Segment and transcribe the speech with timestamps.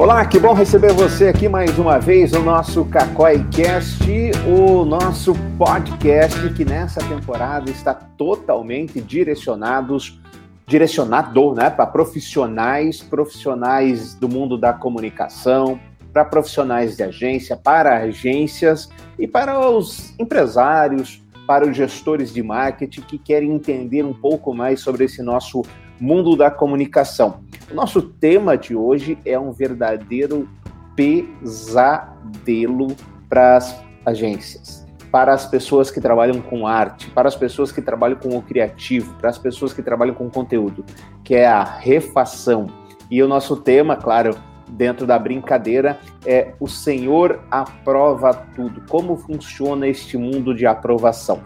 [0.00, 4.02] Olá, que bom receber você aqui mais uma vez no nosso CacóiCast,
[4.48, 10.18] o nosso podcast que nessa temporada está totalmente direcionados,
[10.66, 15.78] direcionado né, para profissionais, profissionais do mundo da comunicação,
[16.14, 23.02] para profissionais de agência, para agências e para os empresários, para os gestores de marketing
[23.02, 25.60] que querem entender um pouco mais sobre esse nosso
[26.00, 27.40] mundo da comunicação.
[27.70, 30.48] O nosso tema de hoje é um verdadeiro
[30.96, 32.88] pesadelo
[33.28, 38.16] para as agências, para as pessoas que trabalham com arte, para as pessoas que trabalham
[38.16, 40.84] com o criativo, para as pessoas que trabalham com conteúdo,
[41.22, 42.66] que é a refação.
[43.10, 44.36] E o nosso tema, claro,
[44.70, 48.82] dentro da brincadeira, é o Senhor aprova tudo.
[48.88, 51.40] Como funciona este mundo de aprovação?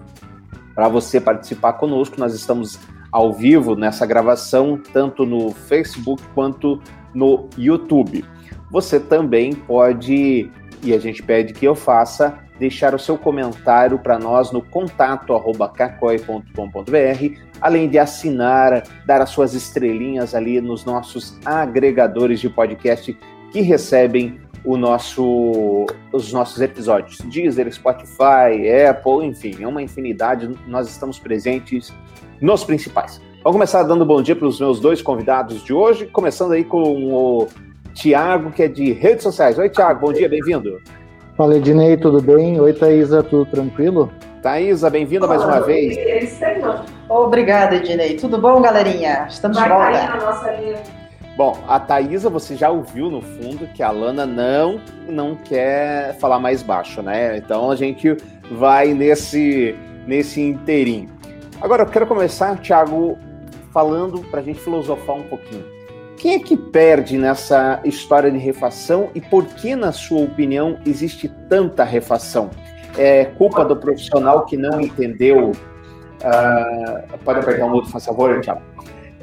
[0.74, 2.78] Para você participar conosco, nós estamos
[3.14, 6.82] ao vivo nessa gravação, tanto no Facebook quanto
[7.14, 8.24] no YouTube.
[8.72, 10.50] Você também pode,
[10.82, 17.38] e a gente pede que eu faça, deixar o seu comentário para nós no contato@cacoi.com.br,
[17.60, 23.16] além de assinar, dar as suas estrelinhas ali nos nossos agregadores de podcast
[23.52, 27.18] que recebem o nosso, os nossos episódios.
[27.18, 30.50] Deezer, Spotify, Apple, enfim, é uma infinidade.
[30.66, 31.92] Nós estamos presentes
[32.44, 33.20] nos principais.
[33.42, 37.10] Vamos começar dando bom dia para os meus dois convidados de hoje, começando aí com
[37.10, 37.48] o
[37.94, 39.58] Tiago, que é de redes sociais.
[39.58, 40.78] Oi, Tiago, bom dia, bem-vindo.
[41.38, 42.60] Fala, Ednei, tudo bem?
[42.60, 44.12] Oi, Thaisa, tudo tranquilo?
[44.42, 45.96] Thaisa, bem-vinda mais uma vez.
[47.08, 48.16] Obrigada, Ednei.
[48.16, 49.26] Tudo bom, galerinha?
[49.26, 50.06] Estamos Vai de volta.
[50.06, 50.82] Na nossa linha.
[51.38, 54.78] Bom, a Thaisa, você já ouviu no fundo que a Lana não,
[55.08, 57.38] não quer falar mais baixo, né?
[57.38, 58.14] Então a gente
[58.50, 59.74] vai nesse,
[60.06, 61.14] nesse inteirinho.
[61.60, 63.18] Agora eu quero começar, Thiago,
[63.72, 65.64] falando para a gente filosofar um pouquinho.
[66.16, 71.28] Quem é que perde nessa história de refação e por que, na sua opinião, existe
[71.48, 72.50] tanta refação?
[72.96, 75.50] É culpa do profissional que não entendeu.
[75.50, 78.62] Uh, pode apertar um outro, por favor, Thiago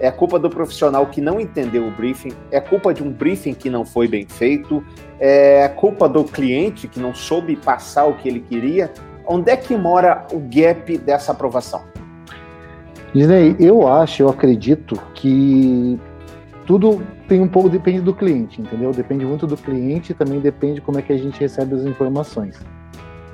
[0.02, 3.70] é culpa do profissional que não entendeu o briefing, é culpa de um briefing que
[3.70, 4.84] não foi bem feito,
[5.20, 8.92] é culpa do cliente que não soube passar o que ele queria.
[9.28, 11.91] Onde é que mora o gap dessa aprovação?
[13.14, 16.00] Disney, eu acho, eu acredito que
[16.66, 18.92] tudo tem um pouco depende do cliente, entendeu?
[18.92, 22.60] Depende muito do cliente, também depende como é que a gente recebe as informações.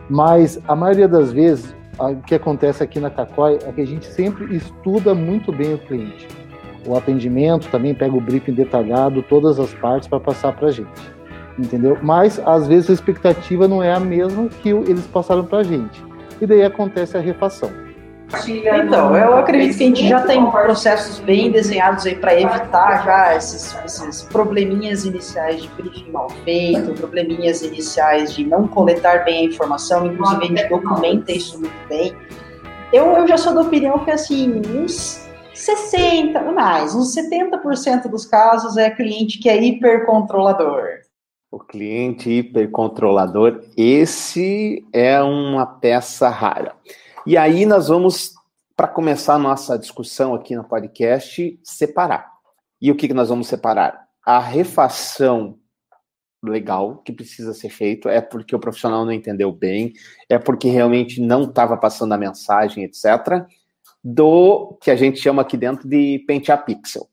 [0.10, 4.06] Mas a maioria das vezes, o que acontece aqui na Cacói é que a gente
[4.06, 6.28] sempre estuda muito bem o cliente
[6.88, 11.12] o atendimento também pega o briefing detalhado, todas as partes para passar para a gente,
[11.59, 11.98] entendeu?
[12.02, 16.04] Mas às vezes a expectativa não é a mesma que eles passaram para a gente,
[16.42, 17.70] e daí acontece a refação.
[18.30, 23.36] Então, eu acredito que a gente já tem processos bem desenhados aí para evitar já
[23.36, 29.50] esses, esses probleminhas iniciais de briefing mal feito, probleminhas iniciais de não coletar bem a
[29.50, 32.14] informação, inclusive a gente documenta isso muito bem.
[32.92, 38.76] Eu, eu já sou da opinião que assim, uns 60, mais, uns 70% dos casos
[38.76, 40.84] é cliente que é hipercontrolador.
[41.50, 46.76] O cliente hipercontrolador, esse é uma peça rara.
[47.28, 48.34] E aí nós vamos,
[48.74, 52.32] para começar a nossa discussão aqui no podcast, separar.
[52.82, 54.08] E o que, que nós vamos separar?
[54.26, 55.60] A refação
[56.42, 59.92] legal que precisa ser feito é porque o profissional não entendeu bem,
[60.30, 63.46] é porque realmente não estava passando a mensagem, etc
[64.09, 67.04] do que a gente chama aqui dentro de pentear pixel.
[67.04, 67.08] O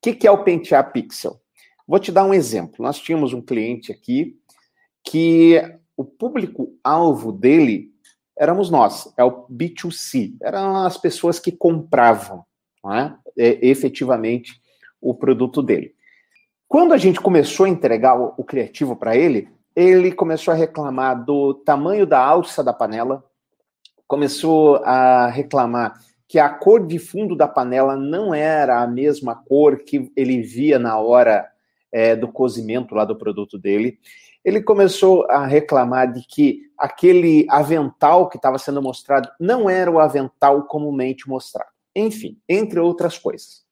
[0.00, 1.38] que, que é o pentear pixel?
[1.86, 2.76] Vou te dar um exemplo.
[2.78, 4.38] Nós tínhamos um cliente aqui
[5.02, 5.60] que
[5.94, 7.93] o público-alvo dele
[8.38, 12.44] éramos nós, é o B2C, eram as pessoas que compravam
[12.92, 13.12] é?
[13.36, 14.60] É, efetivamente
[15.00, 15.94] o produto dele.
[16.68, 21.24] Quando a gente começou a entregar o, o criativo para ele, ele começou a reclamar
[21.24, 23.24] do tamanho da alça da panela,
[24.06, 29.78] começou a reclamar que a cor de fundo da panela não era a mesma cor
[29.78, 31.48] que ele via na hora
[31.92, 33.98] é, do cozimento lá do produto dele.
[34.44, 39.98] Ele começou a reclamar de que aquele avental que estava sendo mostrado não era o
[39.98, 41.70] avental comumente mostrado.
[41.96, 43.64] Enfim, entre outras coisas.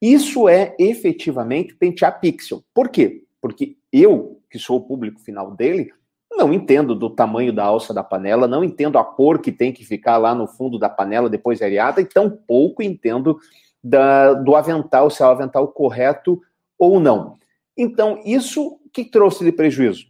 [0.00, 2.62] Isso é efetivamente pentear pixel.
[2.74, 3.24] Por quê?
[3.40, 5.92] Porque eu, que sou o público final dele,
[6.32, 9.84] não entendo do tamanho da alça da panela, não entendo a cor que tem que
[9.84, 13.38] ficar lá no fundo da panela depois de areada, e tampouco entendo
[13.82, 16.40] da, do avental, se é o avental correto
[16.78, 17.38] ou não.
[17.76, 20.06] Então, isso que trouxe de prejuízo?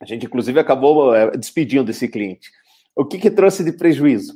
[0.00, 2.50] A gente, inclusive, acabou é, despedindo esse cliente.
[2.94, 4.34] O que, que trouxe de prejuízo?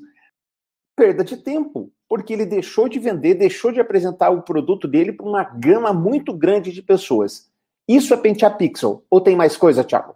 [0.97, 5.27] Perda de tempo, porque ele deixou de vender, deixou de apresentar o produto dele para
[5.27, 7.51] uma gama muito grande de pessoas.
[7.89, 9.05] Isso é pentear pixel.
[9.11, 10.15] Ou tem mais coisa, Thiago?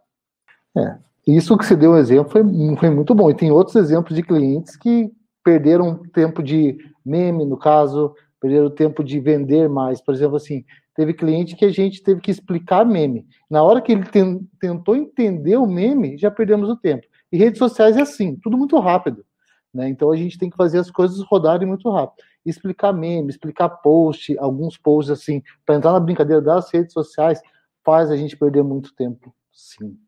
[0.77, 0.97] É.
[1.27, 2.43] Isso que você deu um exemplo foi,
[2.77, 3.31] foi muito bom.
[3.31, 5.11] E tem outros exemplos de clientes que
[5.43, 10.01] perderam tempo de meme, no caso, perderam tempo de vender mais.
[10.01, 10.65] Por exemplo, assim,
[10.95, 13.27] teve cliente que a gente teve que explicar meme.
[13.51, 17.07] Na hora que ele ten, tentou entender o meme, já perdemos o tempo.
[17.33, 19.25] E redes sociais é assim, tudo muito rápido.
[19.73, 19.89] Né?
[19.89, 22.25] Então a gente tem que fazer as coisas rodarem muito rápido.
[22.47, 27.41] Explicar meme, explicar post, alguns posts assim, para entrar na brincadeira das redes sociais,
[27.83, 29.99] faz a gente perder muito tempo, sim.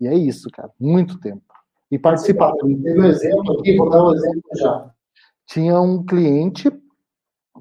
[0.00, 1.42] E é isso, cara, muito tempo.
[1.90, 2.52] E participar.
[2.54, 4.90] Teve um exemplo aqui, vou dar um exemplo já.
[5.46, 6.68] Tinha um cliente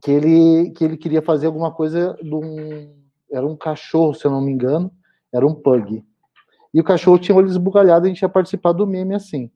[0.01, 2.93] que ele, que ele queria fazer alguma coisa de um.
[3.31, 4.91] Era um cachorro, se eu não me engano,
[5.33, 6.03] era um pug.
[6.73, 9.49] E o cachorro tinha olhos esbugalhados, a gente ia participar do meme assim.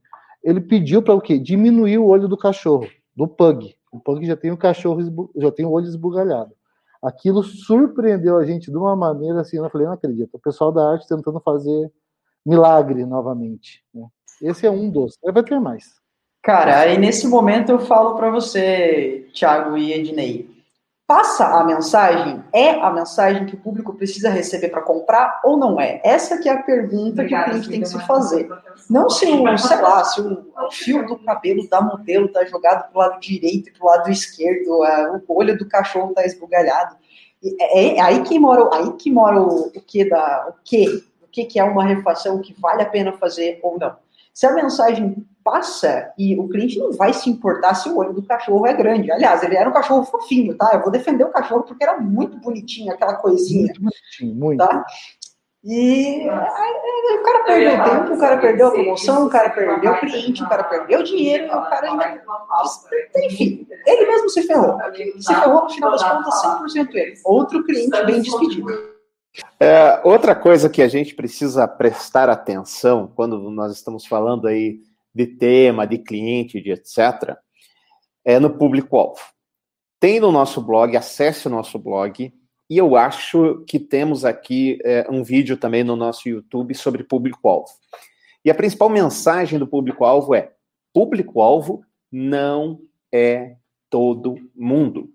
[0.44, 1.38] Ele pediu para o quê?
[1.38, 3.75] Diminuir o olho do cachorro, do pug.
[3.91, 6.53] O pug já tem o cachorro, já tem o olho esbugalhado.
[7.01, 10.36] Aquilo surpreendeu a gente de uma maneira assim, eu falei, não acredito.
[10.36, 11.91] O pessoal da arte tentando fazer
[12.45, 13.83] milagre novamente.
[13.94, 14.06] Né?
[14.41, 15.18] Esse é um dos.
[15.24, 15.99] Vai ter mais.
[16.50, 20.50] Cara, aí nesse momento eu falo para você, Thiago e Ednei.
[21.06, 22.44] Passa a mensagem?
[22.51, 26.01] É a mensagem que o público precisa receber para comprar ou não é?
[26.04, 28.50] Essa que é a pergunta que o cliente tem que se fazer.
[28.90, 32.98] Não se o, sei lá, se o, fio do cabelo da modelo está jogado para
[32.98, 34.81] o lado direito e para o lado esquerdo,
[35.28, 36.96] o olho do cachorro está esbugalhado.
[37.44, 41.28] É, é, aí que mora, aí que mora o, o que da, o que o
[41.28, 43.96] que, que é uma refação que vale a pena fazer ou não.
[44.34, 48.24] Se a mensagem passa e o cliente não vai se importar se o olho do
[48.24, 49.12] cachorro é grande.
[49.12, 50.71] Aliás, ele era um cachorro fofinho, tá?
[50.74, 53.65] Eu vou defender o cachorro porque era muito bonitinho, aquela coisinha.
[53.65, 54.59] Muito bonitinho, muito.
[54.59, 54.86] Tá?
[55.62, 60.00] E aí, o cara perdeu tempo, o cara perdeu a promoção, o cara perdeu o
[60.00, 62.24] cliente, o cara perdeu o dinheiro, o cara ainda.
[63.25, 64.77] Enfim, ele mesmo se ferrou.
[65.19, 67.13] Se ferrou no final das contas 100% ele.
[67.25, 69.00] Outro cliente bem despedido.
[69.59, 74.80] É, outra coisa que a gente precisa prestar atenção quando nós estamos falando aí
[75.13, 77.35] de tema, de cliente, de etc.,
[78.23, 79.21] é no público-alvo.
[80.00, 82.33] Tem no nosso blog, acesse o nosso blog,
[82.69, 87.71] e eu acho que temos aqui é, um vídeo também no nosso YouTube sobre público-alvo.
[88.45, 90.51] E a principal mensagem do público-alvo é:
[90.94, 92.79] público-alvo não
[93.12, 93.55] é
[93.89, 95.09] todo mundo.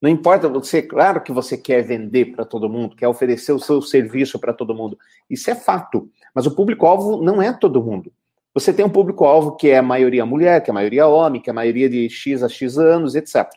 [0.00, 3.80] Não importa você, claro que você quer vender para todo mundo, quer oferecer o seu
[3.80, 4.98] serviço para todo mundo.
[5.30, 6.10] Isso é fato.
[6.34, 8.12] Mas o público-alvo não é todo mundo.
[8.54, 11.50] Você tem um público-alvo que é a maioria mulher, que é a maioria homem, que
[11.50, 13.50] é a maioria de X a X anos, etc.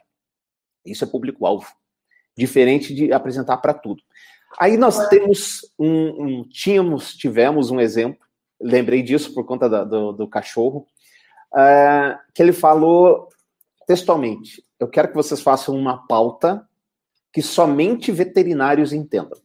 [0.83, 1.67] Isso é público-alvo.
[2.35, 4.01] Diferente de apresentar para tudo.
[4.57, 8.19] Aí nós temos um, um, tínhamos, tivemos um exemplo,
[8.59, 10.87] lembrei disso por conta do, do, cachorro,
[11.53, 13.27] uh, que ele falou
[13.85, 16.67] textualmente: eu quero que vocês façam uma pauta
[17.31, 19.39] que somente veterinários entendam.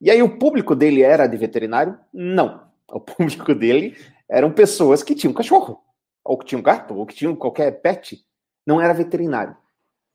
[0.00, 1.96] E aí o público dele era de veterinário?
[2.12, 2.68] Não.
[2.88, 3.96] O público dele
[4.30, 5.82] eram pessoas que tinham cachorro,
[6.24, 8.24] ou que tinham gato, ou que tinham qualquer pet.
[8.64, 9.56] Não era veterinário.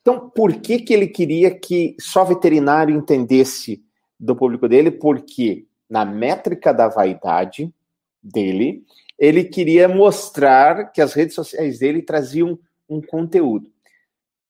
[0.02, 3.84] Então, por que, que ele queria que só veterinário entendesse
[4.20, 4.90] do público dele?
[4.90, 7.74] Porque na métrica da vaidade
[8.24, 8.86] dele,
[9.20, 12.58] ele queria mostrar que as redes sociais dele traziam
[12.88, 13.70] um conteúdo.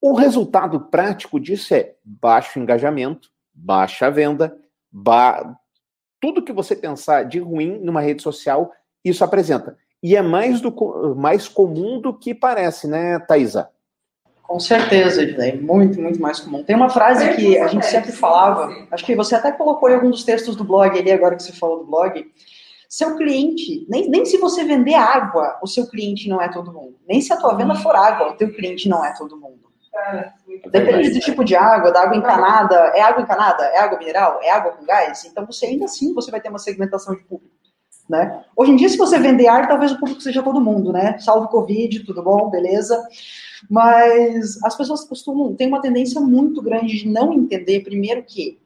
[0.01, 4.55] O resultado prático disso é baixo engajamento, baixa venda,
[4.91, 5.57] ba...
[6.19, 8.71] tudo que você pensar de ruim numa rede social,
[9.05, 9.77] isso apresenta.
[10.01, 13.69] E é mais, do, mais comum do que parece, né, Thaisa?
[14.43, 16.63] Com certeza, é muito, muito mais comum.
[16.63, 20.11] Tem uma frase que a gente sempre falava, acho que você até colocou em algum
[20.11, 22.23] dos textos do blog ali, agora que você falou do blog,
[22.87, 26.95] seu cliente, nem, nem se você vender água, o seu cliente não é todo mundo.
[27.07, 29.65] Nem se a tua venda for água, o teu cliente não é todo mundo.
[30.69, 32.75] Depende do tipo de água, da água encanada.
[32.93, 33.63] É água encanada?
[33.63, 34.39] É água mineral?
[34.41, 35.25] É água com gás?
[35.25, 37.54] Então você ainda assim você vai ter uma segmentação de público.
[38.07, 38.43] Né?
[38.55, 41.17] Hoje em dia, se você vender ar, talvez o público seja todo mundo, né?
[41.17, 43.03] Salve Covid, tudo bom, beleza?
[43.67, 48.59] Mas as pessoas costumam, tem uma tendência muito grande de não entender, primeiro, que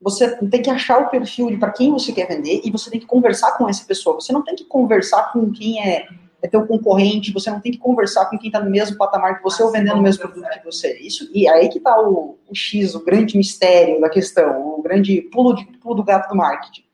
[0.00, 3.06] você tem que achar o perfil para quem você quer vender e você tem que
[3.06, 4.20] conversar com essa pessoa.
[4.20, 6.06] Você não tem que conversar com quem é
[6.44, 9.42] é teu concorrente, você não tem que conversar com quem está no mesmo patamar que
[9.42, 10.98] você ou vendendo o mesmo produto que você.
[10.98, 15.22] Isso, e aí que está o, o, X, o grande mistério da questão, o grande
[15.32, 16.84] pulo, de, pulo do gato do marketing.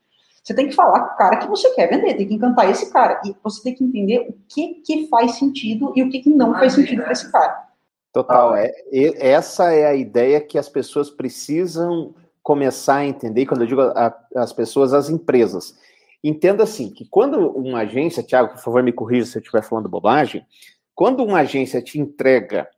[0.43, 2.91] Você tem que falar com o cara que você quer vender, tem que encantar esse
[2.93, 3.21] cara.
[3.25, 6.55] E você tem que entender o que, que faz sentido e o que, que não
[6.55, 7.69] faz sentido para esse cara.
[8.13, 8.57] Total.
[8.57, 13.83] É, essa é a ideia que as pessoas precisam começar a entender, quando eu digo
[13.83, 15.77] a, as pessoas, as empresas
[16.23, 19.89] Entenda assim, que quando uma agência, Tiago, por favor, me corrija se eu estiver falando
[19.89, 20.47] bobagem,
[20.95, 22.69] quando uma agência te entrega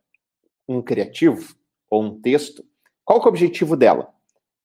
[0.67, 1.53] um criativo
[1.89, 2.63] ou um texto,
[3.03, 4.13] qual é o objetivo dela?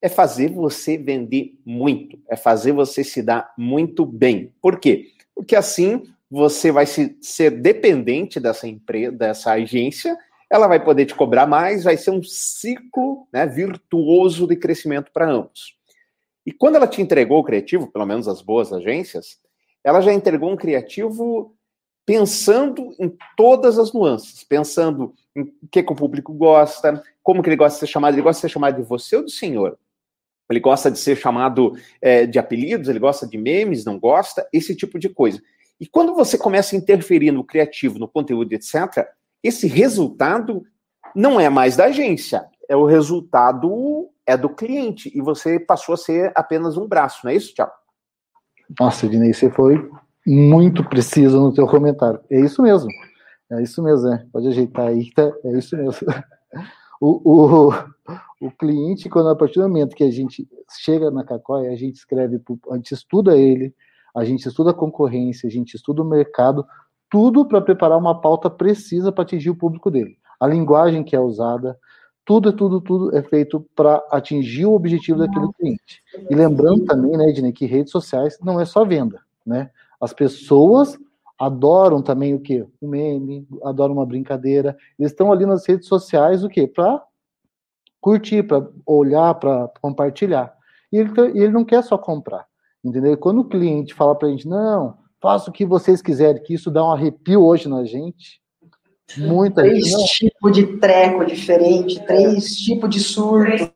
[0.00, 4.52] É fazer você vender muito, é fazer você se dar muito bem.
[4.60, 5.08] Por quê?
[5.34, 10.16] Porque assim você vai se, ser dependente dessa empresa, dessa agência,
[10.50, 15.30] ela vai poder te cobrar mais, vai ser um ciclo né, virtuoso de crescimento para
[15.30, 15.76] ambos.
[16.46, 19.38] E quando ela te entregou o criativo, pelo menos as boas agências,
[19.84, 21.54] ela já entregou um criativo
[22.06, 27.50] pensando em todas as nuances, pensando em o que, que o público gosta, como que
[27.50, 29.78] ele gosta de ser chamado, ele gosta de ser chamado de você ou do senhor?
[30.50, 34.74] Ele gosta de ser chamado é, de apelidos, ele gosta de memes, não gosta, esse
[34.74, 35.40] tipo de coisa.
[35.80, 39.06] E quando você começa a interferir no criativo, no conteúdo, etc.,
[39.42, 40.64] esse resultado
[41.14, 45.98] não é mais da agência, é o resultado é do cliente e você passou a
[45.98, 47.72] ser apenas um braço, não é isso, Tiago?
[48.78, 49.88] Nossa, Dinei, você foi
[50.26, 52.20] muito preciso no teu comentário.
[52.30, 52.90] É isso mesmo.
[53.50, 54.26] É isso mesmo, é.
[54.30, 55.32] Pode ajeitar aí, tá?
[55.44, 56.06] É isso mesmo.
[57.00, 57.70] O, o,
[58.46, 60.48] o cliente, quando a partir do momento que a gente
[60.80, 62.40] chega na Cacóia, a gente escreve,
[62.70, 63.74] a gente estuda ele,
[64.14, 66.66] a gente estuda a concorrência, a gente estuda o mercado,
[67.10, 70.18] tudo para preparar uma pauta precisa para atingir o público dele.
[70.38, 71.78] A linguagem que é usada,
[72.24, 76.02] tudo, tudo, tudo é feito para atingir o objetivo daquele cliente.
[76.28, 79.70] E lembrando também, né, Ednei, que redes sociais não é só venda, né?
[80.00, 80.98] As pessoas
[81.38, 82.66] adoram também o quê?
[82.82, 84.76] Um meme, adoram uma brincadeira.
[84.98, 86.66] Eles estão ali nas redes sociais o quê?
[86.66, 87.02] Para
[88.00, 90.52] curtir, para olhar, para compartilhar.
[90.92, 92.46] E ele, e ele não quer só comprar,
[92.84, 93.12] entendeu?
[93.12, 96.54] E quando o cliente fala para a gente, não, faça o que vocês quiserem, que
[96.54, 98.40] isso dá um arrepio hoje na gente.
[99.16, 103.72] Muita três tipos de treco diferente, três tipos de surto.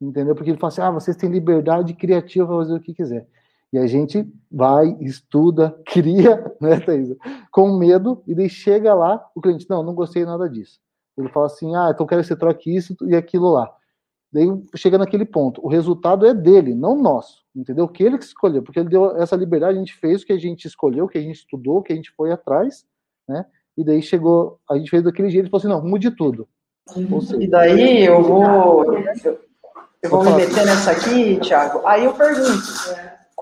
[0.00, 0.34] Entendeu?
[0.34, 3.26] Porque ele fala assim, ah, vocês têm liberdade criativa para fazer o que quiser.
[3.74, 7.16] E a gente vai, estuda, cria, né, Thaisa?
[7.50, 10.78] Com medo, e daí chega lá, o cliente, não, não gostei nada disso.
[11.18, 13.68] Ele fala assim, ah, então quero que você troque isso e aquilo lá.
[14.32, 15.60] Daí chega naquele ponto.
[15.60, 17.42] O resultado é dele, não nosso.
[17.52, 17.88] Entendeu?
[17.88, 20.38] Que ele que escolheu, porque ele deu essa liberdade, a gente fez o que a
[20.38, 22.86] gente escolheu, o que a gente estudou, o que a gente foi atrás,
[23.28, 23.44] né?
[23.76, 26.46] E daí chegou, a gente fez daquele jeito e falou assim, não, mude tudo.
[26.86, 28.84] Seja, e daí eu vou.
[30.00, 31.84] Eu vou me meter nessa aqui, Thiago.
[31.84, 32.62] Aí eu pergunto: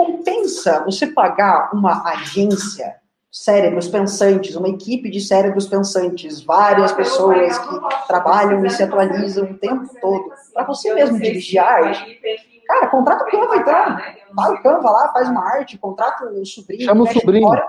[0.02, 2.96] compensa você pagar uma agência,
[3.30, 9.58] cérebros pensantes, uma equipe de cérebros pensantes, várias pessoas que trabalham e se atualizam o
[9.58, 12.20] tempo todo, para você mesmo dirigir arte?
[12.66, 13.96] Cara, contrata o Canva então.
[14.34, 16.84] Vai o Canva lá, faz uma arte, contrata o sobrinho.
[16.84, 17.46] Chama o sobrinho.
[17.46, 17.66] Fora,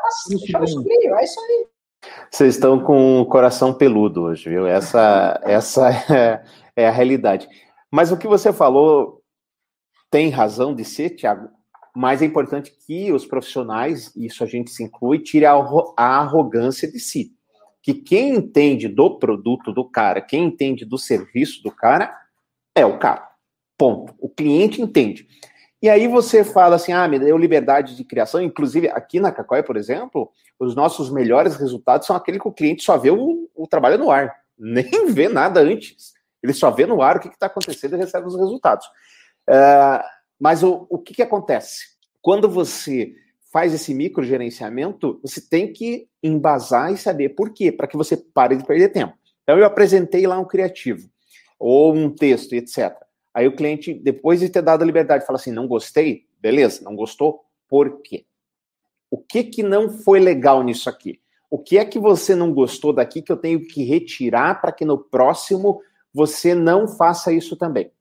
[0.52, 1.68] chama o sobrinho, é isso aí.
[2.30, 4.68] Vocês estão com o coração peludo hoje, viu?
[4.68, 6.44] Essa, essa é,
[6.76, 7.48] é a realidade.
[7.92, 9.22] Mas o que você falou
[10.10, 11.50] tem razão de ser, Tiago,
[11.96, 15.54] mas é importante que os profissionais, isso a gente se inclui, tire a,
[15.96, 17.32] arrogância de si.
[17.82, 22.18] Que quem entende do produto do cara, quem entende do serviço do cara,
[22.74, 23.30] é o cara.
[23.78, 24.16] Ponto.
[24.18, 25.28] O cliente entende.
[25.82, 28.42] E aí você fala assim, ah, me deu liberdade de criação.
[28.42, 32.84] Inclusive, aqui na Cacóia, por exemplo, os nossos melhores resultados são aquele que o cliente
[32.84, 34.34] só vê o, o trabalho no ar.
[34.58, 36.14] Nem vê nada antes.
[36.42, 38.86] Ele só vê no ar o que está acontecendo e recebe os resultados.
[39.50, 40.02] Uh,
[40.44, 41.86] mas o, o que, que acontece?
[42.22, 43.16] Quando você
[43.50, 48.58] faz esse microgerenciamento, você tem que embasar e saber por quê, para que você pare
[48.58, 49.14] de perder tempo.
[49.42, 51.10] Então, eu apresentei lá um criativo,
[51.58, 52.94] ou um texto, etc.
[53.34, 56.94] Aí o cliente, depois de ter dado a liberdade, fala assim: não gostei, beleza, não
[56.94, 58.26] gostou, por quê?
[59.10, 61.22] O que que não foi legal nisso aqui?
[61.50, 64.84] O que é que você não gostou daqui que eu tenho que retirar para que
[64.84, 65.80] no próximo
[66.14, 67.94] você não faça isso também?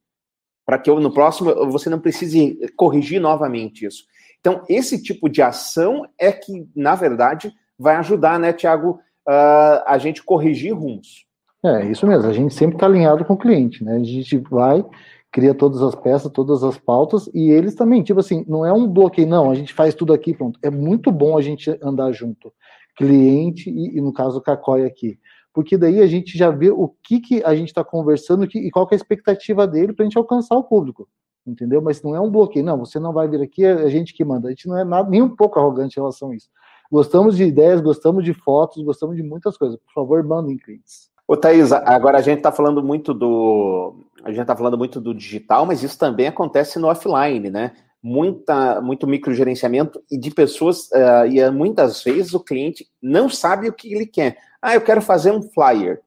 [0.72, 4.04] Para que no próximo você não precise corrigir novamente isso.
[4.40, 8.98] Então, esse tipo de ação é que, na verdade, vai ajudar, né, Tiago,
[9.28, 11.26] uh, a gente corrigir rumos.
[11.62, 13.96] É, isso mesmo, a gente sempre está alinhado com o cliente, né?
[13.96, 14.82] A gente vai,
[15.30, 18.88] cria todas as peças, todas as pautas, e eles também, tipo assim, não é um
[18.88, 20.58] bloqueio, não, a gente faz tudo aqui, pronto.
[20.62, 22.50] É muito bom a gente andar junto.
[22.96, 25.18] Cliente e, e no caso, o Cacói aqui
[25.52, 28.88] porque daí a gente já vê o que, que a gente está conversando e qual
[28.90, 31.08] é a expectativa dele para a gente alcançar o público,
[31.46, 31.82] entendeu?
[31.82, 34.24] Mas não é um bloqueio, não, você não vai vir aqui, é a gente que
[34.24, 34.48] manda.
[34.48, 36.48] A gente não é nada, nem um pouco arrogante em relação a isso.
[36.90, 39.78] Gostamos de ideias, gostamos de fotos, gostamos de muitas coisas.
[39.78, 41.10] Por favor, mandem clientes.
[41.26, 43.94] Ô, Thaís, agora a gente está falando muito do.
[44.24, 47.72] A gente está falando muito do digital, mas isso também acontece no offline, né?
[48.02, 53.72] Muita, muito microgerenciamento e de pessoas, uh, e muitas vezes o cliente não sabe o
[53.72, 54.36] que ele quer.
[54.62, 56.00] Ah, eu quero fazer um flyer.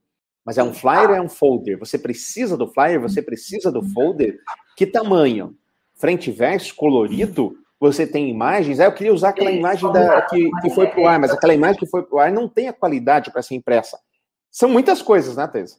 [0.45, 1.77] Mas é um flyer ou é um folder?
[1.79, 3.01] Você precisa do flyer?
[3.01, 4.39] Você precisa do folder?
[4.77, 5.55] Que tamanho?
[5.95, 7.57] Frente e verso, colorido?
[7.79, 8.79] Você tem imagens?
[8.79, 11.53] Ah, eu queria usar aquela imagem da, que, que foi para o ar, mas aquela
[11.53, 13.99] imagem que foi para o ar não tem a qualidade para ser impressa.
[14.49, 15.77] São muitas coisas, né, Tese?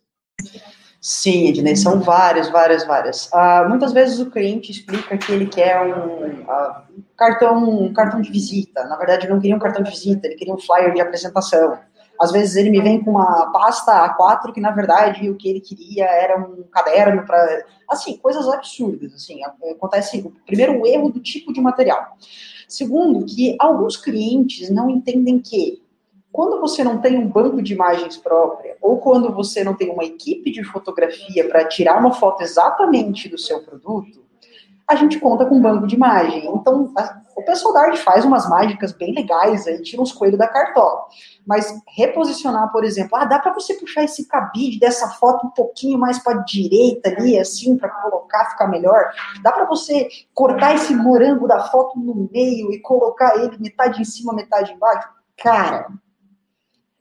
[1.00, 3.30] Sim, Ednei, são várias, várias, várias.
[3.32, 8.30] Uh, muitas vezes o cliente explica que ele quer um uh, cartão, um cartão de
[8.30, 8.84] visita.
[8.84, 11.78] Na verdade, ele não queria um cartão de visita, ele queria um flyer de apresentação.
[12.20, 15.60] Às vezes ele me vem com uma pasta A4 que, na verdade, o que ele
[15.60, 17.64] queria era um caderno para...
[17.88, 19.40] Assim, coisas absurdas, assim.
[19.44, 22.16] Acontece, o primeiro, o erro do tipo de material.
[22.68, 25.82] Segundo, que alguns clientes não entendem que
[26.36, 30.04] quando você não tem um banco de imagens própria, ou quando você não tem uma
[30.04, 34.25] equipe de fotografia para tirar uma foto exatamente do seu produto,
[34.88, 36.46] a gente conta com um banco de imagem.
[36.46, 40.38] Então, a, o pessoal da arte faz umas mágicas bem legais aí, tira uns coelhos
[40.38, 41.06] da cartola.
[41.46, 45.98] Mas reposicionar, por exemplo, ah, dá para você puxar esse cabide dessa foto um pouquinho
[45.98, 49.10] mais para direita ali, assim, para colocar, ficar melhor.
[49.42, 54.04] Dá para você cortar esse morango da foto no meio e colocar ele metade em
[54.04, 55.08] cima, metade embaixo.
[55.36, 55.88] Cara,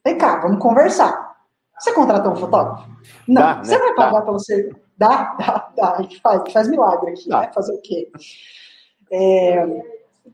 [0.05, 1.35] Vem cá, vamos conversar.
[1.79, 2.87] Você contratou um fotógrafo?
[3.27, 3.41] Não.
[3.41, 3.79] Dá, você né?
[3.79, 4.71] vai pagar para você?
[4.97, 5.95] Dá, dá, dá.
[5.95, 7.29] A gente faz, a gente faz milagre aqui.
[7.29, 8.09] Vai fazer o quê?
[9.11, 9.65] É,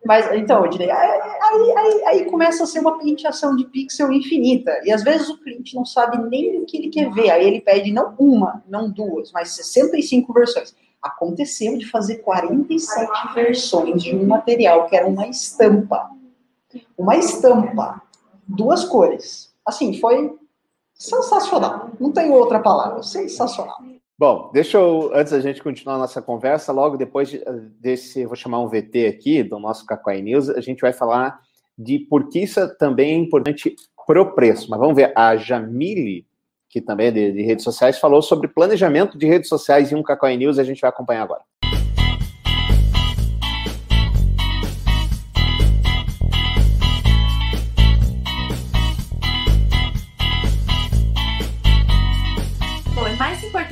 [0.06, 4.72] mas, então, Ednei, aí, aí, aí, começa a ser uma penteação de pixel infinita.
[4.84, 7.30] E às vezes o cliente não sabe nem o que ele quer ver.
[7.30, 10.76] Aí ele pede não uma, não duas, mas 65 versões.
[11.02, 16.10] Aconteceu de fazer 47 versões de um material que era uma estampa.
[16.98, 18.02] Uma estampa.
[18.48, 20.38] Duas cores assim, foi
[20.94, 21.92] sensacional.
[22.00, 23.78] Não tem outra palavra, sensacional.
[24.22, 27.32] Bom, deixa eu, antes da gente continuar a nossa conversa, logo depois
[27.80, 31.40] desse, vou chamar um VT aqui, do nosso Kakuai News, a gente vai falar
[31.76, 33.76] de por que isso também é importante
[34.06, 34.70] pro preço.
[34.70, 36.28] Mas vamos ver, a Jamile,
[36.70, 40.04] que também é de, de redes sociais, falou sobre planejamento de redes sociais em um
[40.04, 41.42] Kakuai News, a gente vai acompanhar agora.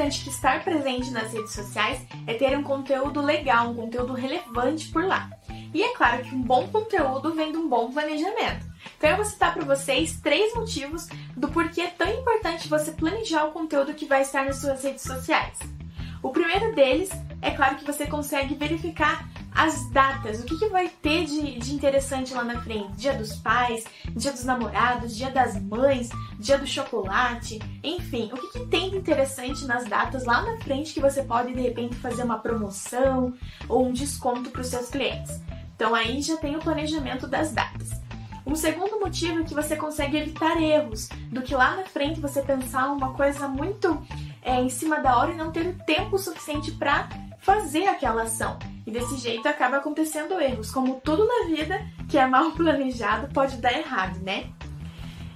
[0.10, 4.90] Importante que estar presente nas redes sociais é ter um conteúdo legal, um conteúdo relevante
[4.90, 5.30] por lá.
[5.74, 8.66] E é claro que um bom conteúdo vem de um bom planejamento.
[8.98, 13.46] Então eu vou citar para vocês três motivos do porquê é tão importante você planejar
[13.46, 15.60] o conteúdo que vai estar nas suas redes sociais.
[16.24, 17.10] O primeiro deles
[17.42, 21.74] é claro que você consegue verificar as datas, o que, que vai ter de, de
[21.74, 22.92] interessante lá na frente.
[22.94, 23.84] Dia dos pais,
[24.16, 28.98] dia dos namorados, dia das mães, dia do chocolate, enfim, o que, que tem de
[28.98, 33.34] interessante nas datas lá na frente que você pode de repente fazer uma promoção
[33.68, 35.42] ou um desconto para os seus clientes.
[35.76, 37.90] Então aí já tem o planejamento das datas.
[38.46, 42.42] Um segundo motivo é que você consegue evitar erros, do que lá na frente você
[42.42, 44.02] pensar uma coisa muito
[44.42, 47.08] é, em cima da hora e não ter tempo suficiente para
[47.50, 48.60] fazer aquela ação.
[48.86, 53.58] E desse jeito acaba acontecendo erros, como tudo na vida que é mal planejado pode
[53.58, 54.52] dar errado, né?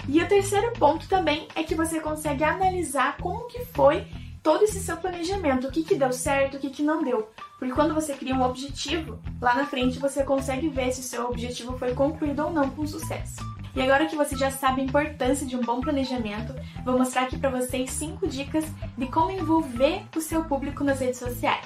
[0.08, 4.06] E o terceiro ponto também é que você consegue analisar como que foi
[4.44, 7.30] todo esse seu planejamento, o que, que deu certo, o que, que não deu.
[7.58, 11.26] Porque quando você cria um objetivo, lá na frente você consegue ver se o seu
[11.26, 13.42] objetivo foi concluído ou não com sucesso.
[13.76, 16.54] E agora que você já sabe a importância de um bom planejamento,
[16.86, 21.18] vou mostrar aqui para vocês 5 dicas de como envolver o seu público nas redes
[21.18, 21.66] sociais.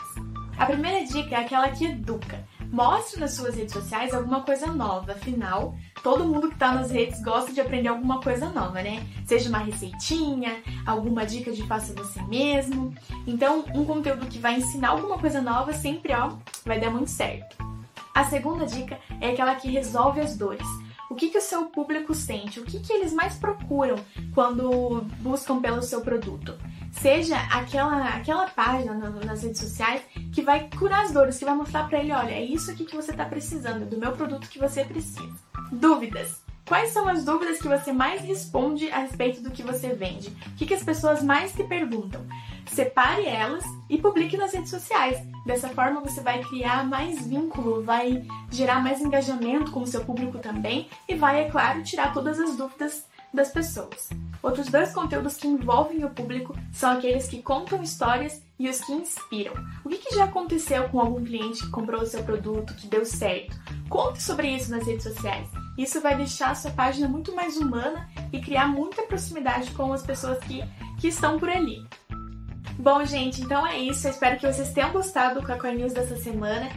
[0.57, 2.43] A primeira dica é aquela que educa.
[2.71, 7.21] Mostre nas suas redes sociais alguma coisa nova, afinal, todo mundo que está nas redes
[7.21, 9.05] gosta de aprender alguma coisa nova, né?
[9.23, 12.93] Seja uma receitinha, alguma dica de faça você mesmo.
[13.27, 17.55] Então, um conteúdo que vai ensinar alguma coisa nova sempre, ó, vai dar muito certo.
[18.13, 20.67] A segunda dica é aquela que resolve as dores.
[21.09, 22.59] O que, que o seu público sente?
[22.59, 23.95] O que, que eles mais procuram
[24.33, 26.57] quando buscam pelo seu produto?
[27.01, 30.01] seja aquela, aquela página nas redes sociais
[30.37, 32.95] que vai curar as dores, que vai mostrar para ele, olha, é isso aqui que
[32.95, 35.35] você está precisando, do meu produto que você precisa.
[35.71, 36.43] Dúvidas.
[36.63, 40.27] Quais são as dúvidas que você mais responde a respeito do que você vende?
[40.27, 42.23] O que, que as pessoas mais te perguntam?
[42.67, 45.17] Separe elas e publique nas redes sociais.
[45.43, 50.37] Dessa forma você vai criar mais vínculo, vai gerar mais engajamento com o seu público
[50.37, 54.07] também e vai, é claro, tirar todas as dúvidas das pessoas.
[54.41, 58.91] Outros dois conteúdos que envolvem o público são aqueles que contam histórias e os que
[58.91, 59.53] inspiram.
[59.83, 63.05] O que, que já aconteceu com algum cliente que comprou o seu produto, que deu
[63.05, 63.55] certo?
[63.89, 65.47] Conte sobre isso nas redes sociais.
[65.77, 70.01] Isso vai deixar a sua página muito mais humana e criar muita proximidade com as
[70.01, 70.63] pessoas que,
[70.99, 71.85] que estão por ali.
[72.79, 74.07] Bom, gente, então é isso.
[74.07, 76.69] Eu espero que vocês tenham gostado do Cacau News dessa semana.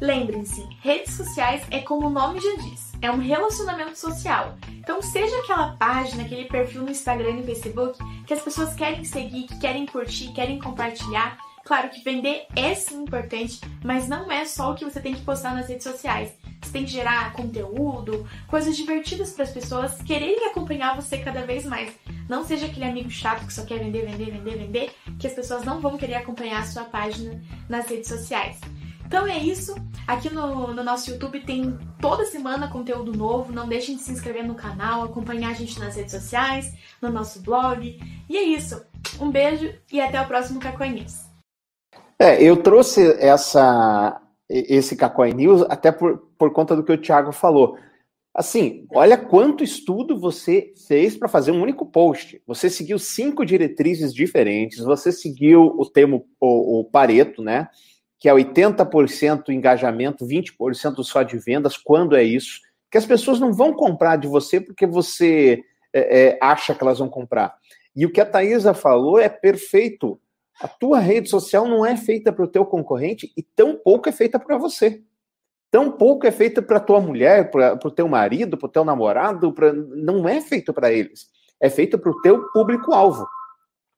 [0.00, 4.56] Lembrem-se, redes sociais é como o nome já diz, é um relacionamento social.
[4.70, 9.04] Então, seja aquela página, aquele perfil no Instagram e no Facebook que as pessoas querem
[9.04, 14.44] seguir, que querem curtir, querem compartilhar, Claro que vender é sim importante, mas não é
[14.44, 16.36] só o que você tem que postar nas redes sociais.
[16.60, 21.64] Você tem que gerar conteúdo, coisas divertidas para as pessoas quererem acompanhar você cada vez
[21.64, 21.94] mais.
[22.28, 25.64] Não seja aquele amigo chato que só quer vender, vender, vender, vender, que as pessoas
[25.64, 28.60] não vão querer acompanhar a sua página nas redes sociais.
[29.06, 29.74] Então é isso.
[30.06, 33.52] Aqui no, no, nosso YouTube tem toda semana conteúdo novo.
[33.52, 37.40] Não deixem de se inscrever no canal, acompanhar a gente nas redes sociais, no nosso
[37.42, 37.98] blog.
[38.28, 38.84] E é isso.
[39.20, 41.24] Um beijo e até o próximo Cacoi News.
[42.18, 47.32] É, eu trouxe essa, esse Cacoi News até por, por conta do que o Thiago
[47.32, 47.78] falou.
[48.34, 52.42] Assim, olha quanto estudo você fez para fazer um único post.
[52.48, 57.68] Você seguiu cinco diretrizes diferentes, você seguiu o termo, o, o Pareto, né?
[58.24, 61.76] Que é 80% engajamento, 20% só de vendas.
[61.76, 62.62] Quando é isso?
[62.90, 67.00] Que as pessoas não vão comprar de você porque você é, é, acha que elas
[67.00, 67.54] vão comprar.
[67.94, 70.18] E o que a Thaisa falou é perfeito.
[70.58, 74.12] A tua rede social não é feita para o teu concorrente e tão pouco é
[74.12, 75.02] feita para você.
[75.70, 79.52] Tão pouco é feita para tua mulher, para o teu marido, para o teu namorado,
[79.52, 79.70] pra...
[79.70, 81.28] não é feito para eles.
[81.60, 83.28] É feito para o teu público-alvo.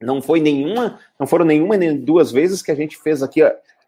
[0.02, 3.40] Não foi nenhuma, não foram nenhuma nem duas vezes que a gente fez aqui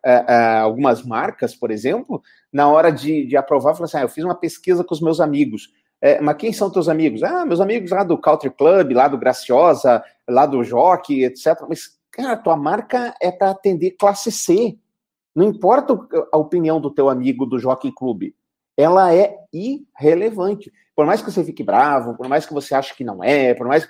[0.04, 4.08] uh, uh, algumas marcas, por exemplo, na hora de, de aprovar, falou assim: ah, eu
[4.08, 5.72] fiz uma pesquisa com os meus amigos.
[6.00, 7.22] É, mas quem são teus amigos?
[7.22, 11.61] Ah, meus amigos lá do Country Club, lá do Graciosa, lá do Jockey, etc.
[11.68, 14.78] Mas, cara, tua marca é para atender classe C.
[15.34, 15.98] Não importa
[16.32, 18.32] a opinião do teu amigo do Jockey Club.
[18.76, 20.72] Ela é irrelevante.
[20.94, 23.66] Por mais que você fique bravo, por mais que você ache que não é, por
[23.66, 23.88] mais.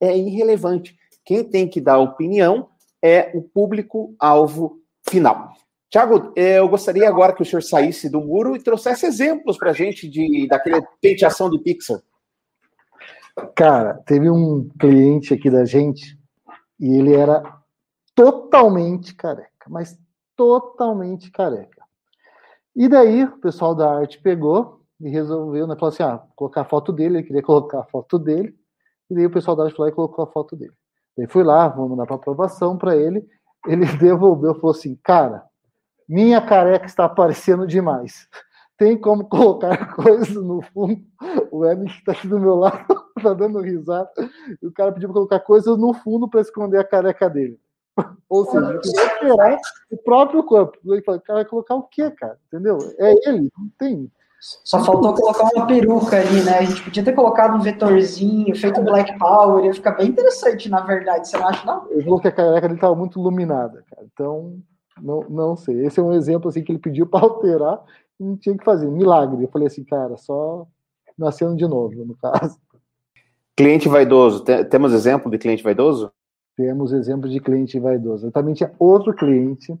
[0.00, 0.96] É irrelevante.
[1.24, 2.68] Quem tem que dar opinião
[3.02, 5.52] é o público-alvo final.
[5.90, 9.74] Tiago, eu gostaria agora que o senhor saísse do muro e trouxesse exemplos para a
[9.74, 12.02] gente de, daquela penteação de pixel.
[13.54, 16.18] Cara, teve um cliente aqui da gente
[16.78, 17.42] e ele era
[18.14, 19.98] totalmente careca, mas
[20.36, 21.82] totalmente careca.
[22.76, 26.64] E daí o pessoal da arte pegou e resolveu, né, falou assim, ah, colocar a
[26.64, 28.54] foto dele, ele queria colocar a foto dele,
[29.08, 30.74] e daí o pessoal da arte foi lá e colocou a foto dele.
[31.16, 33.26] Daí fui lá, vamos mandar para aprovação para ele,
[33.66, 35.44] ele devolveu, falou assim, cara,
[36.08, 38.28] minha careca está aparecendo demais.
[38.76, 41.00] Tem como colocar coisas no fundo?
[41.50, 44.08] O Emin está aqui do meu lado, está dando risada.
[44.62, 47.60] E o cara pediu para colocar coisas no fundo para esconder a careca dele.
[48.28, 48.80] Ou seja,
[49.90, 50.78] o próprio corpo.
[50.86, 52.38] Ele falou, cara, vai colocar o quê, cara?
[52.46, 52.78] Entendeu?
[52.98, 54.10] É ele, não tem.
[54.40, 56.58] Só faltou colocar uma peruca ali, né?
[56.58, 60.68] A gente podia ter colocado um vetorzinho, feito um Black Power, ia ficar bem interessante,
[60.68, 61.28] na verdade.
[61.28, 61.90] Você não acha, não?
[61.90, 64.06] Eu falou que a careca dele estava muito iluminada, cara.
[64.12, 64.58] Então,
[65.02, 65.84] não, não sei.
[65.84, 67.82] Esse é um exemplo assim que ele pediu para alterar
[68.18, 68.86] e não tinha que fazer.
[68.86, 69.42] Um milagre.
[69.42, 70.66] Eu falei assim, cara, só
[71.16, 72.58] nascendo de novo, no caso.
[73.56, 74.44] Cliente vaidoso.
[74.70, 76.12] Temos exemplo de cliente vaidoso?
[76.56, 78.28] Temos exemplo de cliente vaidoso.
[78.28, 79.76] Eu também tinha outro cliente,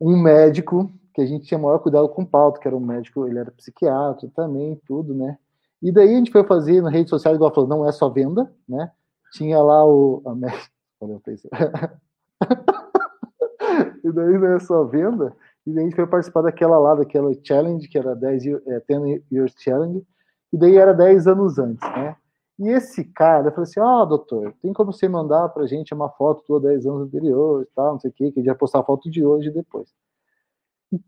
[0.00, 3.26] um médico, que a gente tinha maior cuidado com o pauta, que era um médico,
[3.26, 5.38] ele era psiquiatra também, tudo, né?
[5.82, 8.52] E daí a gente foi fazer na rede social, igual falou, não é só venda,
[8.68, 8.90] né?
[9.32, 10.22] Tinha lá o.
[10.26, 10.70] A médica,
[14.04, 15.34] e daí não é só venda.
[15.66, 19.22] E daí a gente foi participar daquela lá, daquela challenge, que era 10 é, 10
[19.30, 20.04] Years Challenge,
[20.52, 22.16] e daí era 10 anos antes, né?
[22.58, 25.94] E esse cara, eu falei assim, ó, oh, doutor, tem como você mandar pra gente
[25.94, 28.56] uma foto tua 10 anos anteriores, tal, não sei o quê, que a gente vai
[28.56, 29.88] postar a foto de hoje e depois.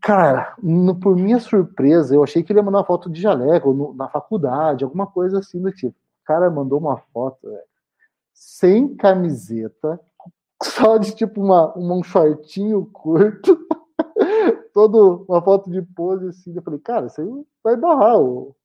[0.01, 3.71] Cara, no, por minha surpresa, eu achei que ele ia mandar uma foto de jaleco,
[3.71, 5.95] no, na faculdade, alguma coisa assim do tipo.
[6.23, 7.61] O cara mandou uma foto, velho,
[8.33, 9.99] sem camiseta,
[10.63, 13.57] só de tipo uma, um shortinho curto,
[14.73, 16.55] todo uma foto de pose assim.
[16.55, 18.55] Eu falei, cara, isso aí vai barrar o.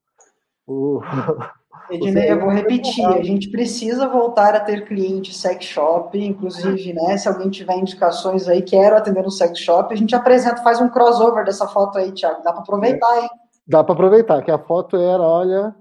[0.65, 1.01] o
[1.89, 7.27] Eu vou repetir, a gente precisa voltar a ter cliente sex shop, inclusive, né, se
[7.27, 11.43] alguém tiver indicações aí, quero atender no sex shop, a gente apresenta, faz um crossover
[11.43, 13.29] dessa foto aí, Thiago, dá para aproveitar, hein?
[13.67, 15.75] Dá para aproveitar, que a foto era, olha,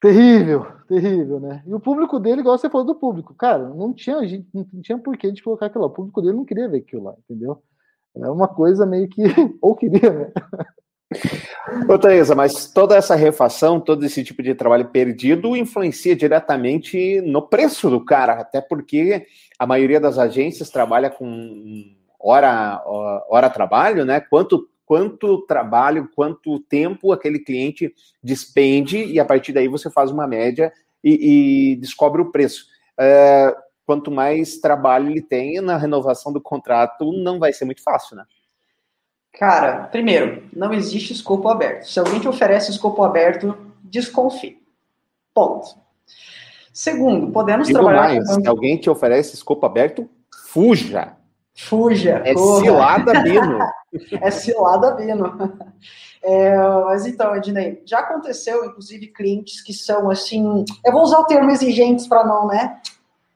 [0.00, 1.62] terrível, terrível, né?
[1.66, 4.98] E o público dele, igual você falou do público, cara, não tinha, gente, não tinha
[4.98, 5.88] porquê de colocar aquilo lá.
[5.88, 7.62] O público dele não queria ver aquilo lá, entendeu?
[8.16, 9.22] É uma coisa meio que.
[9.60, 10.32] Ou queria, né?
[11.88, 17.42] Ô, Thaisa, mas toda essa refação, todo esse tipo de trabalho perdido influencia diretamente no
[17.42, 19.26] preço do cara, até porque
[19.58, 21.84] a maioria das agências trabalha com
[22.18, 22.82] hora,
[23.28, 24.20] hora trabalho, né?
[24.20, 30.26] Quanto quanto trabalho, quanto tempo aquele cliente despende, e a partir daí você faz uma
[30.26, 30.72] média
[31.04, 32.64] e, e descobre o preço.
[32.98, 33.54] É,
[33.84, 38.24] quanto mais trabalho ele tem na renovação do contrato, não vai ser muito fácil, né?
[39.32, 41.84] Cara, primeiro, não existe escopo aberto.
[41.84, 44.60] Se alguém te oferece escopo aberto, desconfie.
[45.32, 45.76] Ponto.
[46.72, 48.40] Segundo, podemos Digo trabalhar mais, com...
[48.40, 50.08] Se alguém te oferece escopo aberto,
[50.46, 51.16] fuja.
[51.56, 52.22] Fuja.
[52.24, 52.60] É corra.
[52.60, 53.58] cilada Bino.
[54.20, 55.58] é cilada Bino.
[56.22, 60.64] É, mas então, Ednei, já aconteceu, inclusive, clientes que são assim.
[60.84, 62.80] Eu vou usar o termo exigentes para não, né?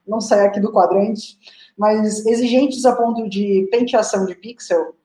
[0.07, 1.37] Não sair aqui do quadrante,
[1.77, 4.95] mas exigentes a ponto de penteação de pixel,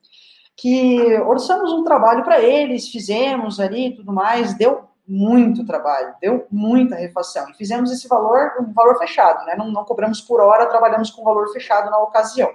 [0.59, 6.97] que orçamos um trabalho para eles, fizemos ali tudo mais, deu muito trabalho, deu muita
[6.97, 7.49] refação.
[7.49, 9.55] E fizemos esse valor, um valor fechado, né?
[9.57, 12.51] Não, não cobramos por hora, trabalhamos com valor fechado na ocasião.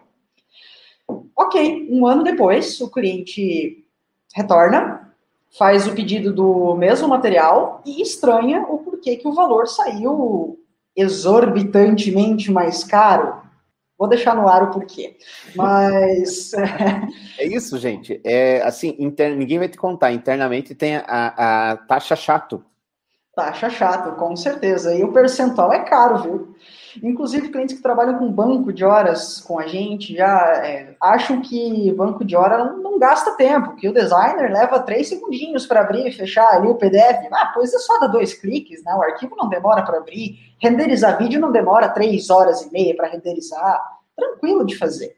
[1.33, 3.87] Ok, um ano depois, o cliente
[4.35, 5.15] retorna,
[5.57, 10.59] faz o pedido do mesmo material e estranha o porquê que o valor saiu
[10.93, 13.42] exorbitantemente mais caro.
[14.03, 15.15] Vou deixar no ar o porquê.
[15.55, 16.51] Mas.
[17.39, 18.19] é isso, gente.
[18.21, 19.33] É assim, inter...
[19.33, 20.11] ninguém vai te contar.
[20.11, 22.61] Internamente tem a, a taxa chato.
[23.33, 24.93] Taxa chato, com certeza.
[24.93, 26.55] E o percentual é caro, viu?
[27.01, 31.91] Inclusive, clientes que trabalham com banco de horas com a gente já é, acham que
[31.93, 36.05] banco de hora não, não, gasta tempo, que o designer leva três segundinhos para abrir
[36.05, 37.27] e fechar ali o PDF.
[37.31, 38.93] Ah, pois é só dar dois cliques, né?
[38.93, 40.37] O arquivo não demora para abrir.
[40.59, 43.81] Renderizar vídeo não demora três horas e meia para renderizar.
[44.15, 45.15] Tranquilo de fazer.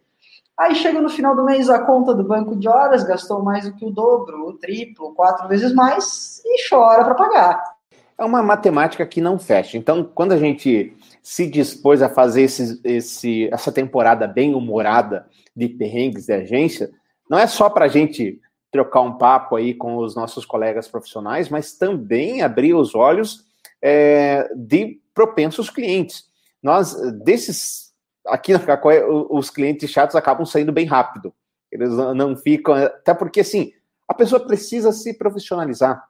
[0.57, 3.75] Aí chega no final do mês a conta do banco de horas, gastou mais do
[3.75, 7.75] que o dobro, o triplo, quatro vezes mais e chora para pagar.
[8.17, 9.77] É uma matemática que não fecha.
[9.77, 15.67] Então, quando a gente se dispôs a fazer esse, esse, essa temporada bem humorada de
[15.67, 16.89] perrengues de agência,
[17.29, 18.39] não é só para a gente
[18.71, 23.43] trocar um papo aí com os nossos colegas profissionais, mas também abrir os olhos
[23.81, 26.25] é, de propensos clientes.
[26.61, 27.84] Nós, desses,
[28.27, 31.33] aqui na Cacóia, os clientes chatos acabam saindo bem rápido.
[31.71, 33.73] Eles não ficam, até porque, assim,
[34.07, 36.03] a pessoa precisa se profissionalizar.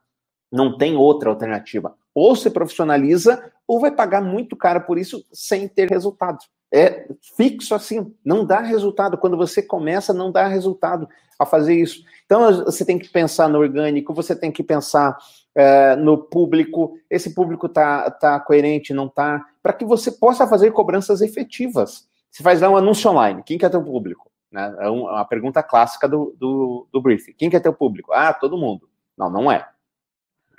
[0.51, 1.95] Não tem outra alternativa.
[2.13, 6.39] Ou se profissionaliza, ou vai pagar muito caro por isso sem ter resultado.
[6.73, 9.17] É fixo assim, não dá resultado.
[9.17, 12.04] Quando você começa, não dá resultado a fazer isso.
[12.25, 15.17] Então, você tem que pensar no orgânico, você tem que pensar
[15.54, 16.97] é, no público.
[17.10, 19.45] Esse público tá, tá coerente, não tá?
[19.62, 22.08] Para que você possa fazer cobranças efetivas.
[22.32, 23.43] Você faz lá um anúncio online.
[23.43, 24.30] Quem quer ter o público?
[24.51, 24.75] Né?
[24.80, 27.34] É uma pergunta clássica do, do, do briefing.
[27.38, 28.12] Quem quer ter o público?
[28.12, 28.89] Ah, todo mundo.
[29.17, 29.67] Não, não é.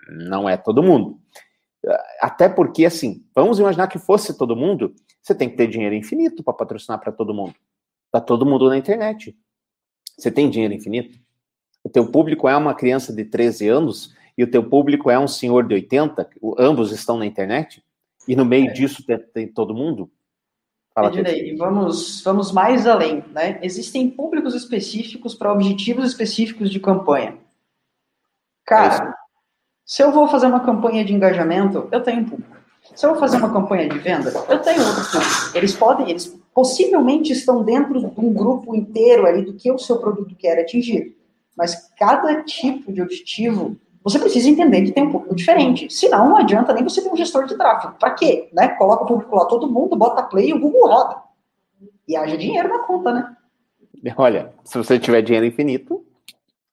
[0.09, 1.19] Não é todo mundo.
[2.21, 4.95] Até porque, assim, vamos imaginar que fosse todo mundo,
[5.27, 7.57] você tem que ter dinheiro infinito para patrocinar para todo mundo.
[8.07, 9.37] Está todo mundo na internet.
[10.17, 11.19] Você tem dinheiro infinito?
[11.83, 15.27] O teu público é uma criança de 13 anos e o teu público é um
[15.27, 17.83] senhor de 80, ambos estão na internet,
[18.29, 18.73] e no meio é.
[18.73, 20.09] disso tem, tem, todo mundo?
[20.95, 21.11] Fala,
[21.59, 23.59] vamos, vamos mais além, né?
[23.63, 27.37] Existem públicos específicos para objetivos específicos de campanha.
[28.65, 29.13] Cara, é
[29.85, 32.57] se eu vou fazer uma campanha de engajamento, eu tenho um público.
[32.95, 35.57] Se eu vou fazer uma campanha de venda, eu tenho outro público.
[35.57, 39.99] Eles podem, eles possivelmente estão dentro de um grupo inteiro ali do que o seu
[39.99, 41.17] produto quer atingir.
[41.57, 45.93] Mas cada tipo de objetivo, você precisa entender que tem um público diferente.
[45.93, 47.95] Senão, não adianta nem você ter um gestor de tráfego.
[47.99, 48.49] Para quê?
[48.53, 48.69] Né?
[48.69, 51.17] Coloca o público lá, todo mundo, bota play e o Google roda.
[52.07, 53.37] E haja dinheiro na conta, né?
[54.17, 56.05] Olha, se você tiver dinheiro infinito,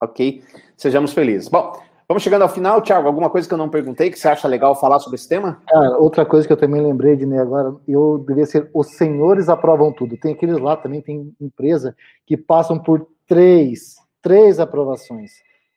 [0.02, 0.44] ok,
[0.78, 1.48] sejamos felizes.
[1.48, 3.08] Bom, Vamos chegando ao final, Thiago.
[3.08, 5.62] Alguma coisa que eu não perguntei que você acha legal falar sobre esse tema?
[5.68, 9.48] Cara, outra coisa que eu também lembrei de né, agora, eu deveria ser os senhores
[9.48, 10.18] aprovam tudo.
[10.18, 15.32] Tem aqueles lá também, tem empresa que passam por três, três aprovações.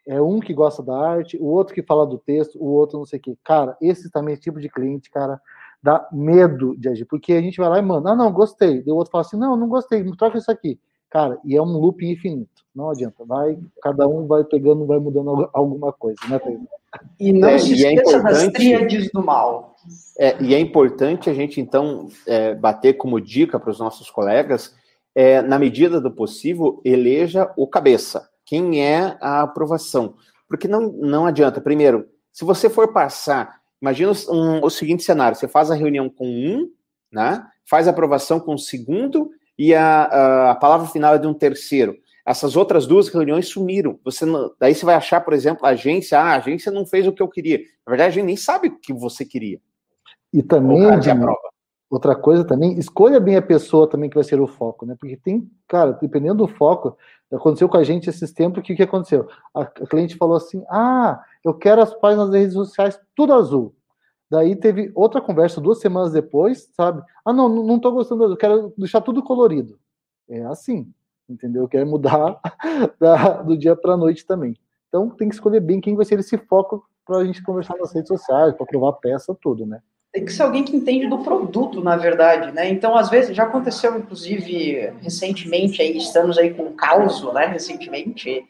[0.07, 3.07] É um que gosta da arte, o outro que fala do texto, o outro não
[3.07, 3.37] sei o quê.
[3.45, 5.41] Cara, esse também é tipo de cliente, cara,
[5.83, 8.83] dá medo de agir, porque a gente vai lá e manda, ah, não, gostei.
[8.85, 10.79] E o outro fala assim, não, não gostei, troca isso aqui.
[11.11, 12.65] Cara, e é um loop infinito.
[12.75, 13.25] Não adianta.
[13.25, 16.69] Vai, cada um vai pegando, vai mudando alguma coisa, né, Pedro?
[17.19, 19.77] E não é, se é esqueça é das tríades do mal.
[20.19, 24.75] É, e é importante a gente, então, é, bater como dica para os nossos colegas,
[25.15, 28.29] é, na medida do possível, eleja o cabeça.
[28.45, 30.15] Quem é a aprovação?
[30.49, 31.61] Porque não, não adianta.
[31.61, 36.27] Primeiro, se você for passar, imagina um, o seguinte cenário: você faz a reunião com
[36.27, 36.71] um,
[37.11, 37.45] né?
[37.65, 41.35] faz a aprovação com o segundo e a, a, a palavra final é de um
[41.35, 41.97] terceiro.
[42.27, 44.01] Essas outras duas reuniões sumiram.
[44.05, 47.07] Você não, daí você vai achar, por exemplo, a agência, ah, a agência não fez
[47.07, 47.59] o que eu queria.
[47.87, 49.61] Na verdade, a gente nem sabe o que você queria.
[50.33, 50.83] E também,
[51.89, 54.97] outra coisa também, escolha bem a pessoa também que vai ser o foco, né?
[54.99, 56.99] Porque tem, cara, dependendo do foco,
[57.33, 59.29] aconteceu com a gente esses tempos, o que, que aconteceu?
[59.55, 63.73] A, a cliente falou assim, ah, eu quero as páginas das redes sociais tudo azul.
[64.31, 67.03] Daí teve outra conversa duas semanas depois, sabe?
[67.25, 69.79] Ah, não, não tô gostando, eu quero deixar tudo colorido.
[70.29, 70.93] É assim,
[71.29, 71.69] entendeu?
[71.69, 72.41] Quer mudar
[72.99, 74.57] da, do dia para a noite também.
[74.89, 77.93] Então tem que escolher bem quem vai ser esse foco para a gente conversar nas
[77.95, 79.81] redes sociais, para provar peça, tudo, né?
[80.17, 82.71] tem que ser alguém que entende do produto, na verdade, né?
[82.71, 88.43] Então, às vezes, já aconteceu, inclusive, recentemente, aí, estamos aí com um caos, né, recentemente,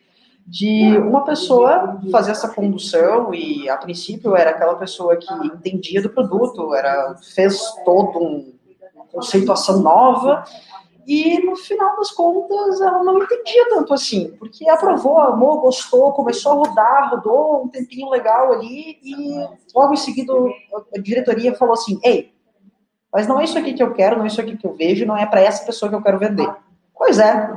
[0.46, 6.10] de uma pessoa fazer essa condução e, a princípio, era aquela pessoa que entendia do
[6.10, 8.54] produto, era fez todo um
[9.10, 10.44] conceituação nova,
[11.06, 16.52] e no final das contas ela não entendia tanto assim, porque aprovou, amou, gostou, começou
[16.52, 20.32] a rodar, rodou um tempinho legal ali e logo em seguida
[20.94, 22.32] a diretoria falou assim: "Ei,
[23.12, 25.06] mas não é isso aqui que eu quero, não é isso aqui que eu vejo,
[25.06, 26.52] não é para essa pessoa que eu quero vender".
[26.96, 27.50] Pois é,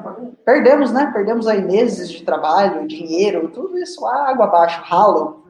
[0.45, 1.11] perdemos, né?
[1.13, 5.45] Perdemos aí meses de trabalho, dinheiro, tudo isso água abaixo, ralo.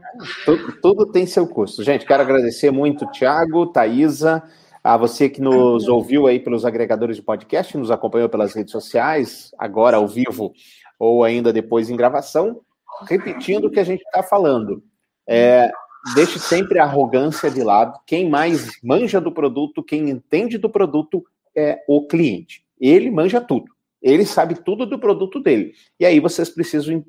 [0.46, 1.84] Tudo, tudo tem seu custo.
[1.84, 4.44] Gente, quero agradecer muito Thiago, Thaisa,
[4.84, 9.52] a você que nos ouviu aí pelos agregadores de podcast, nos acompanhou pelas redes sociais,
[9.58, 10.54] agora ao vivo
[11.00, 12.62] ou ainda depois em gravação,
[13.08, 14.84] repetindo o que a gente está falando.
[15.28, 15.72] É,
[16.14, 18.00] deixe sempre a arrogância de lado.
[18.06, 21.24] Quem mais manja do produto, quem entende do produto
[21.56, 22.64] é o cliente.
[22.80, 23.79] Ele manja tudo.
[24.02, 25.74] Ele sabe tudo do produto dele.
[26.00, 27.04] E aí vocês precisam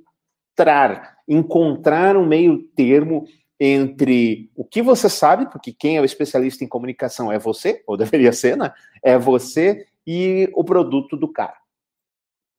[0.52, 3.26] entrar, encontrar um meio termo
[3.58, 7.96] entre o que você sabe, porque quem é o especialista em comunicação é você, ou
[7.98, 8.72] deveria ser, né?
[9.02, 11.56] É você e o produto do cara.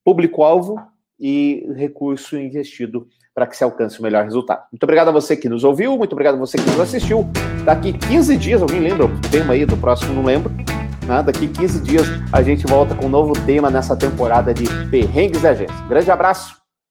[0.06, 0.80] Público-alvo
[1.20, 4.66] e recurso investido para que se alcance o melhor resultado.
[4.72, 7.26] Muito obrigado a você que nos ouviu, muito obrigado a você que nos assistiu.
[7.64, 10.14] Daqui 15 dias, alguém lembra o tema aí do próximo?
[10.14, 10.71] Não lembro.
[11.06, 11.24] Né?
[11.24, 15.50] Daqui 15 dias a gente volta com um novo tema nessa temporada de Perrengues da
[15.50, 15.76] Agência.
[15.88, 16.61] grande abraço